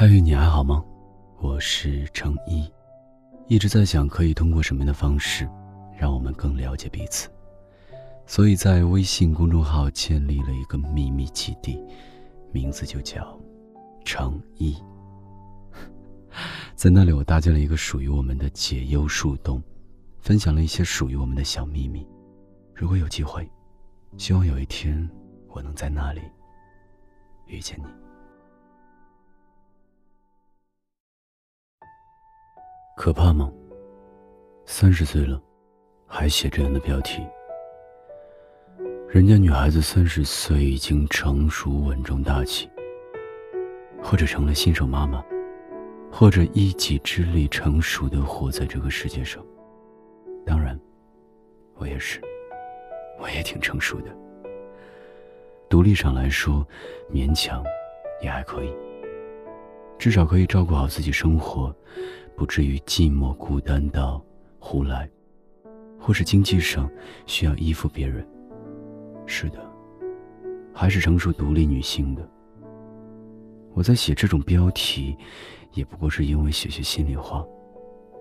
[0.00, 0.82] 嗨，你还好吗？
[1.40, 2.66] 我是程一，
[3.48, 5.46] 一直在想可以通过什么样的方式，
[5.94, 7.28] 让我们更了解彼此，
[8.24, 11.78] 所以在微信公众号建立了一个秘密基地，
[12.50, 13.38] 名字就叫
[14.02, 14.74] 程一。
[16.74, 19.62] 在那里，我搭建了一个属于我们的解忧树洞，
[20.18, 22.08] 分享了一些属于我们的小秘密。
[22.74, 23.46] 如果有机会，
[24.16, 25.06] 希望有一天
[25.48, 26.22] 我能在那里
[27.46, 27.84] 遇见你。
[33.00, 33.50] 可怕吗？
[34.66, 35.40] 三十岁了，
[36.06, 37.26] 还写这样的标题。
[39.08, 42.68] 人家女孩子三十岁已经成熟稳重大气，
[44.02, 45.24] 或者成了新手妈妈，
[46.12, 49.42] 或者一己之力成熟的活在这个世界上。
[50.44, 50.78] 当然，
[51.76, 52.20] 我也是，
[53.18, 54.14] 我也挺成熟的。
[55.70, 56.66] 独立上来说，
[57.10, 57.64] 勉强
[58.20, 58.70] 也还可以，
[59.98, 61.74] 至少可以照顾好自己生活。
[62.40, 64.18] 不至于寂寞孤单到
[64.58, 65.06] 胡来，
[65.98, 66.90] 或是经济上
[67.26, 68.26] 需要依附别人。
[69.26, 69.58] 是的，
[70.72, 72.26] 还是成熟独立女性的。
[73.74, 75.14] 我在写这种标题，
[75.74, 77.44] 也不过是因为写些心里话，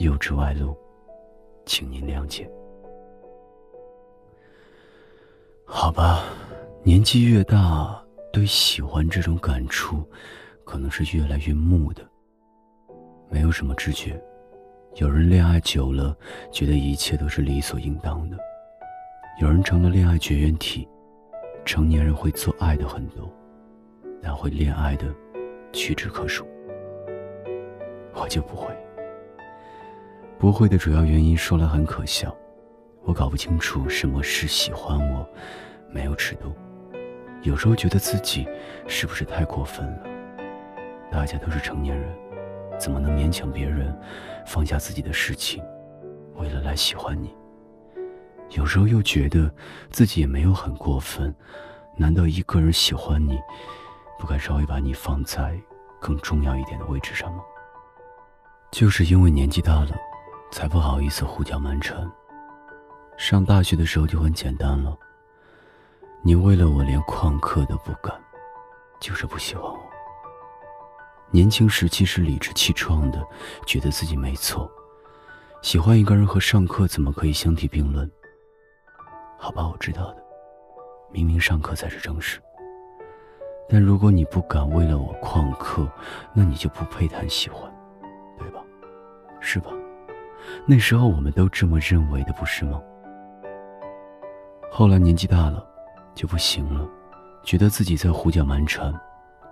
[0.00, 0.76] 幼稚外露，
[1.64, 2.50] 请您谅解。
[5.64, 6.24] 好吧，
[6.82, 10.04] 年纪越大，对喜欢这种感触，
[10.64, 12.04] 可能是越来越木的。
[13.30, 14.20] 没有什么知觉，
[14.96, 16.16] 有人恋爱久了，
[16.50, 18.36] 觉得一切都是理所应当的；
[19.40, 20.88] 有人成了恋爱绝缘体，
[21.64, 23.32] 成年人会做爱的很多，
[24.20, 25.06] 但会恋爱的
[25.72, 26.44] 屈指可数。
[28.14, 28.76] 我就不会，
[30.36, 32.36] 不会的主要原因说来很可笑，
[33.04, 35.24] 我搞不清楚什么是喜欢我，
[35.88, 36.52] 没有尺度，
[37.42, 38.48] 有时候觉得自己
[38.88, 40.02] 是不是太过分了？
[41.12, 42.12] 大家都是成年人。
[42.80, 43.94] 怎么能勉强别人
[44.46, 45.62] 放下自己的事情，
[46.36, 47.36] 为了来喜欢你？
[48.52, 49.52] 有时候又觉得
[49.90, 51.32] 自己也没有很过分，
[51.94, 53.38] 难道一个人喜欢你，
[54.18, 55.60] 不该稍微把你放在
[56.00, 57.42] 更重要一点的位置上吗？
[58.70, 59.90] 就是因为年纪大了，
[60.50, 62.10] 才不好意思胡搅蛮缠。
[63.18, 64.96] 上大学的时候就很简单了，
[66.22, 68.18] 你为了我连旷课都不敢，
[68.98, 69.89] 就是不喜欢我。
[71.32, 73.24] 年轻时期是理直气壮的，
[73.66, 74.70] 觉得自己没错。
[75.62, 78.10] 喜欢一个人和上课怎么可以相提并论？
[79.38, 80.16] 好吧，我知道的，
[81.12, 82.40] 明明上课才是正事。
[83.68, 85.88] 但如果你不敢为了我旷课，
[86.34, 87.70] 那你就不配谈喜欢，
[88.36, 88.60] 对吧？
[89.40, 89.70] 是吧？
[90.66, 92.82] 那时候我们都这么认为的，不是吗？
[94.72, 95.64] 后来年纪大了，
[96.14, 96.88] 就不行了，
[97.44, 98.92] 觉得自己在胡搅蛮缠。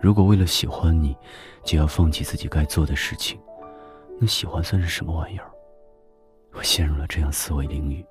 [0.00, 1.16] 如果为了喜欢你，
[1.64, 3.40] 就要放弃自己该做的事情，
[4.20, 5.50] 那喜欢算是什么玩意儿？
[6.52, 8.04] 我陷入了这样思维领域，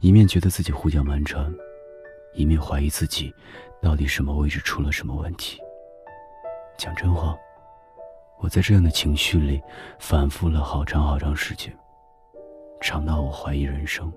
[0.00, 1.54] 一面觉得自己胡搅蛮缠，
[2.34, 3.32] 一面怀疑自己
[3.80, 5.60] 到底什么位置出了什么问题。
[6.76, 7.36] 讲真话，
[8.40, 9.62] 我在这样的情绪里
[9.98, 11.72] 反复了好长好长时间，
[12.80, 14.12] 长到我怀疑人生，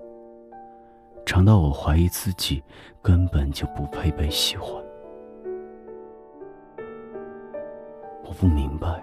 [1.24, 2.62] 长到我怀疑自己
[3.00, 4.87] 根本就不配被喜欢。
[8.40, 9.02] 不明白，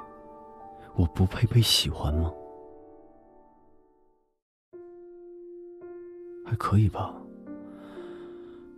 [0.95, 2.31] 我不配被喜欢吗？
[6.45, 7.13] 还可以吧。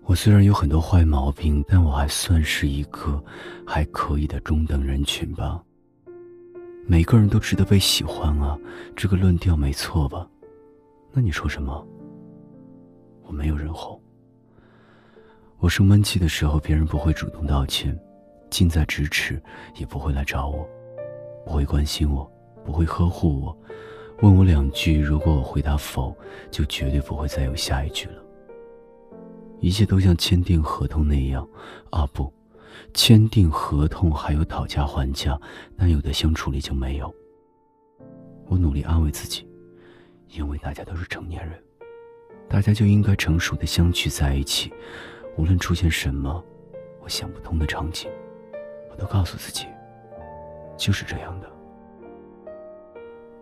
[0.06, 3.24] 我虽然有很多坏毛病，但我还算是一个
[3.68, 5.64] 还可以的中等人群吧。
[6.88, 8.58] 每个人都值得被喜欢啊，
[8.96, 10.28] 这个论调没错吧？
[11.12, 11.86] 那你说什么？
[13.22, 14.02] 我没有人哄。
[15.60, 17.96] 我生闷气的时候，别人不会主动道歉。
[18.50, 19.42] 近在咫尺，
[19.76, 20.68] 也不会来找我，
[21.46, 22.30] 不会关心我，
[22.66, 23.58] 不会呵护我，
[24.22, 26.16] 问我两句，如果我回答否，
[26.50, 28.24] 就绝对不会再有下一句了。
[29.60, 31.48] 一切都像签订合同那样，
[31.90, 32.32] 啊不，
[32.94, 35.40] 签订合同还有讨价还价，
[35.76, 37.14] 但有的相处里就没有。
[38.48, 39.48] 我努力安慰自己，
[40.30, 41.60] 因为大家都是成年人，
[42.48, 44.72] 大家就应该成熟的相聚在一起，
[45.38, 46.44] 无论出现什么
[47.02, 48.10] 我想不通的场景。
[48.98, 49.66] 都告诉自己，
[50.78, 51.48] 就是这样的。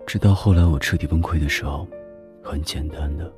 [0.06, 1.88] 直到后来我彻底崩溃的时候，
[2.44, 3.32] 很简单的，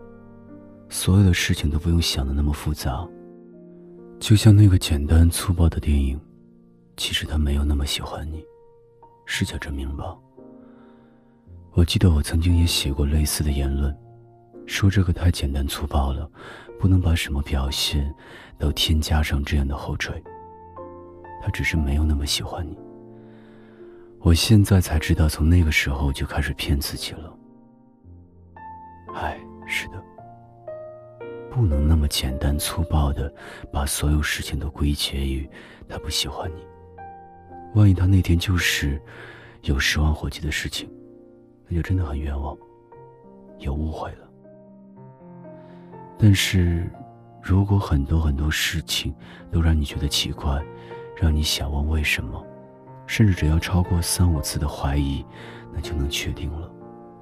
[0.90, 3.08] 所有的事情都不用想的那么复杂。
[4.20, 6.20] 就像那个简单粗暴的电影，
[6.98, 8.44] 其实他没有那么喜欢你，
[9.26, 10.18] 是叫证明吧？
[11.74, 13.96] 我记得我曾经也写过类似的言论，
[14.66, 16.28] 说这个太简单粗暴了，
[16.80, 18.14] 不能把什么表现
[18.58, 20.12] 都添加上这样的后缀。
[21.42, 22.78] 他只是没有那么喜欢你，
[24.20, 27.34] 我现在才知道，从那个时候就开始骗自己了。
[29.16, 30.04] 哎，是的，
[31.50, 33.34] 不能那么简单粗暴的
[33.72, 35.50] 把所有事情都归结于
[35.88, 36.66] 他不喜欢你。
[37.74, 39.02] 万一他那天就是
[39.64, 40.90] 有十万火急的事情，
[41.68, 42.58] 那就真的很冤枉，
[43.60, 44.30] 有误会了。
[46.18, 46.90] 但是，
[47.42, 49.14] 如果很多很多事情
[49.52, 50.64] 都让你觉得奇怪，
[51.20, 52.46] 让你想问为什么，
[53.08, 55.26] 甚至只要超过三五次的怀疑，
[55.74, 56.72] 那就能确定了，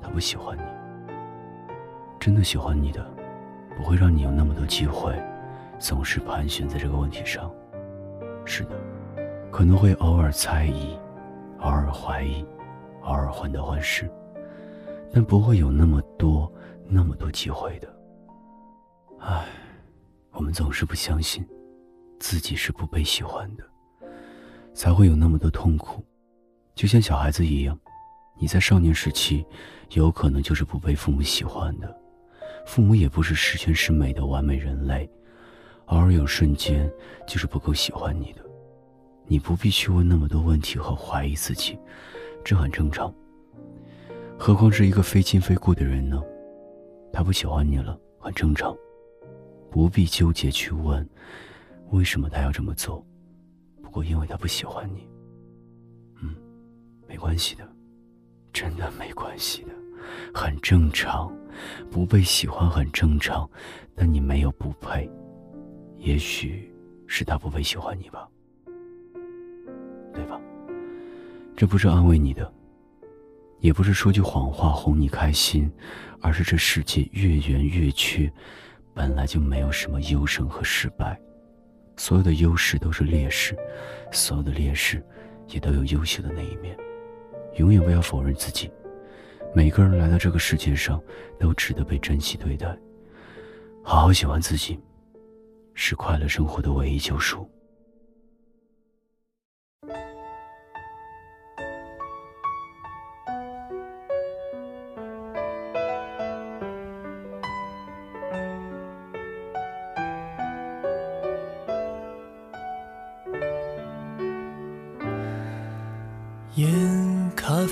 [0.02, 0.62] 他不喜欢你。
[2.20, 3.10] 真的喜欢你的，
[3.78, 5.18] 不会让你有那么多机会，
[5.80, 7.50] 总是盘旋在这个问题上。
[8.44, 8.76] 是的，
[9.50, 11.00] 可能会偶尔猜疑，
[11.60, 12.46] 偶尔怀疑，
[13.04, 14.12] 偶尔患得患失，
[15.14, 16.52] 但不会有那么多
[16.86, 17.88] 那么多机会的。
[19.20, 19.46] 唉，
[20.32, 21.48] 我们总是不相信
[22.20, 23.64] 自己是不被喜欢的，
[24.76, 26.06] 才会有那么多痛苦。
[26.76, 27.80] 就像小孩子一样，
[28.38, 29.46] 你在少年时期，
[29.92, 31.96] 有可能就是不被父母喜欢的，
[32.68, 35.10] 父母也不是十全十美的完美人类，
[35.86, 36.92] 偶尔有瞬间
[37.26, 38.42] 就是不够喜欢你的。
[39.26, 41.80] 你不必去问那么多问题和怀疑自己，
[42.44, 43.12] 这很正常。
[44.38, 46.22] 何况是一个非亲非故的人呢？
[47.14, 48.76] 他不喜欢你了，很正常。
[49.72, 51.10] 不必纠结去问，
[51.92, 53.04] 为什么他要这么做？
[53.96, 55.08] 不因为他不喜欢你。
[56.22, 56.36] 嗯，
[57.08, 57.66] 没关系的，
[58.52, 59.70] 真的没关系的，
[60.34, 61.34] 很正常。
[61.90, 63.50] 不被喜欢很正常，
[63.96, 65.10] 但你没有不配。
[65.98, 66.70] 也许
[67.08, 68.28] 是他不配喜欢你吧，
[70.14, 70.42] 对吧？
[71.56, 72.54] 这不是安慰你的，
[73.62, 75.72] 也不是说句谎话哄你开心，
[76.20, 78.30] 而是这世界越圆越缺。
[78.94, 81.18] 本来就没有什么优胜和失败，
[81.98, 83.56] 所有的优势都是劣势，
[84.12, 85.04] 所有的劣势
[85.48, 86.78] 也都有优秀的那一面。
[87.56, 88.70] 永远不要否认自己，
[89.54, 91.02] 每个人来到这个世界上
[91.40, 92.78] 都值得被珍惜对待。
[93.82, 94.80] 好好喜欢自己，
[95.74, 97.50] 是快乐生活的唯一救赎。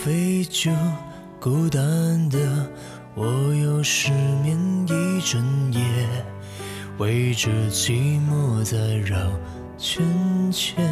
[0.04, 0.72] 烟、咖啡、酒，
[1.40, 2.38] 孤单的
[3.16, 4.12] 我又失
[4.44, 4.58] 眠
[4.88, 5.82] 一整夜，
[6.98, 9.18] 围着寂寞在绕
[9.78, 10.06] 圈
[10.52, 10.84] 圈。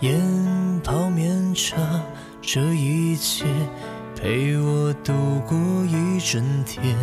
[0.00, 0.20] 烟、
[0.84, 1.76] 泡面、茶，
[2.40, 3.44] 这一切
[4.14, 5.12] 陪我度
[5.46, 6.96] 过一整天，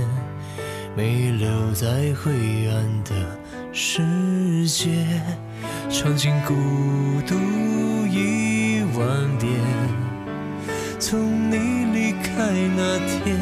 [0.95, 3.13] 没留在灰暗的
[3.73, 5.21] 世界，
[5.89, 6.53] 尝尽孤
[7.27, 7.35] 独
[8.07, 8.55] 一。
[8.97, 9.49] 万遍，
[11.15, 11.55] 从你
[11.93, 13.39] 离开那天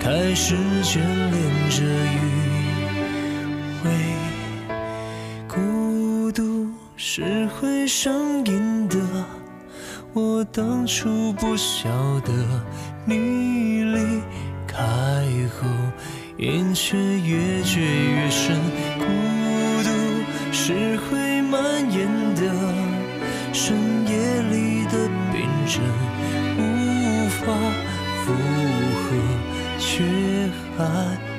[0.00, 2.18] 开始眷恋着余
[3.84, 3.86] 味，
[5.46, 6.66] 孤独
[6.96, 8.12] 是会上
[8.44, 8.98] 瘾的。
[10.14, 11.88] 我当初不晓
[12.22, 12.32] 得，
[13.04, 14.20] 你离
[14.66, 14.82] 开
[15.56, 15.68] 后
[16.38, 18.56] 瘾却越嚼越深，
[18.98, 19.04] 孤
[19.84, 19.90] 独
[20.50, 21.62] 是会蔓
[21.92, 22.42] 延的。
[23.52, 23.76] 深
[24.08, 25.80] 夜里的冰镇，
[30.76, 31.33] 却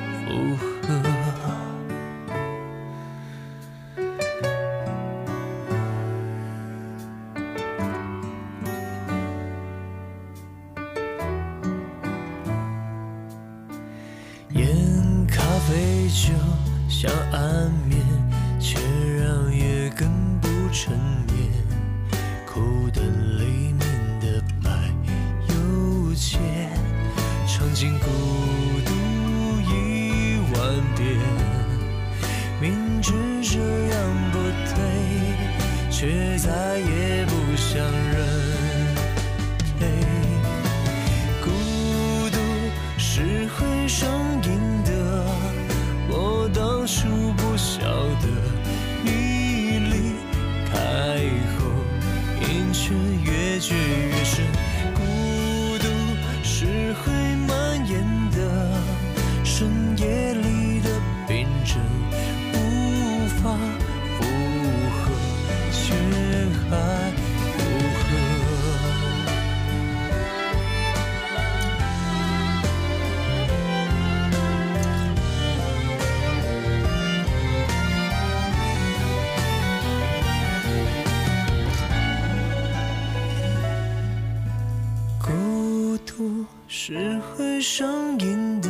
[86.88, 87.88] 是会上
[88.20, 88.70] 瘾的。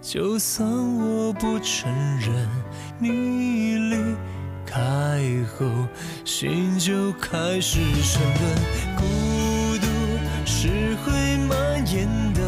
[0.00, 2.48] 就算我不承认，
[3.00, 3.96] 你离
[4.64, 5.20] 开
[5.58, 5.66] 后，
[6.24, 8.54] 心就开始沉沦。
[8.94, 9.02] 孤
[9.78, 9.86] 独
[10.46, 10.68] 是
[11.02, 12.40] 会蔓延的，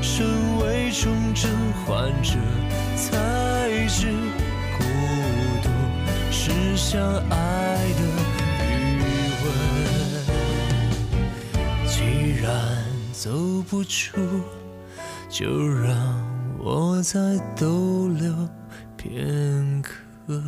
[0.00, 0.24] 身
[0.58, 1.50] 为重症
[1.84, 2.38] 患者
[2.94, 4.06] 才知
[4.78, 4.84] 孤
[5.64, 5.68] 独
[6.30, 7.34] 是相爱
[7.98, 8.02] 的
[8.62, 8.70] 余
[9.42, 9.44] 温。
[11.88, 12.46] 既然
[13.26, 13.32] 走
[13.68, 14.20] 不出，
[15.28, 15.92] 就让。
[16.60, 17.18] 我再
[17.56, 18.32] 逗留
[18.96, 20.40] 片刻。